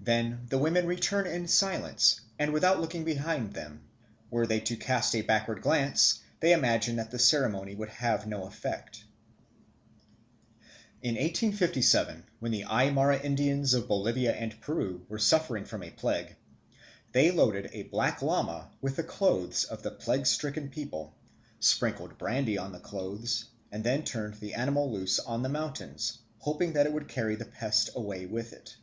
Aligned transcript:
Then 0.00 0.46
the 0.50 0.56
women 0.58 0.86
return 0.86 1.26
in 1.26 1.48
silence 1.48 2.20
and 2.38 2.52
without 2.52 2.80
looking 2.80 3.02
behind 3.02 3.54
them; 3.54 3.82
were 4.30 4.46
they 4.46 4.60
to 4.60 4.76
cast 4.76 5.16
a 5.16 5.22
backward 5.22 5.62
glance, 5.62 6.20
they 6.38 6.52
imagine 6.52 6.94
that 6.94 7.10
the 7.10 7.18
ceremony 7.18 7.74
would 7.74 7.88
have 7.88 8.24
no 8.24 8.44
effect. 8.46 9.02
In 11.02 11.16
1857, 11.16 12.22
when 12.38 12.52
the 12.52 12.66
Aymara 12.66 13.18
Indians 13.24 13.74
of 13.74 13.88
Bolivia 13.88 14.32
and 14.32 14.60
Peru 14.60 15.04
were 15.08 15.18
suffering 15.18 15.64
from 15.64 15.82
a 15.82 15.90
plague, 15.90 16.36
they 17.10 17.32
loaded 17.32 17.68
a 17.72 17.82
black 17.82 18.22
llama 18.22 18.70
with 18.80 18.94
the 18.94 19.02
clothes 19.02 19.64
of 19.64 19.82
the 19.82 19.90
plague 19.90 20.26
stricken 20.28 20.70
people, 20.70 21.16
sprinkled 21.58 22.16
brandy 22.16 22.56
on 22.56 22.70
the 22.70 22.78
clothes, 22.78 23.46
and 23.72 23.82
then 23.82 24.04
turned 24.04 24.34
the 24.34 24.54
animal 24.54 24.88
loose 24.88 25.18
on 25.18 25.42
the 25.42 25.48
mountains, 25.48 26.18
hoping 26.38 26.74
that 26.74 26.86
it 26.86 26.92
would 26.92 27.08
carry 27.08 27.34
the 27.34 27.44
pest 27.44 27.90
away 27.96 28.24
with 28.24 28.52
it. 28.52 28.76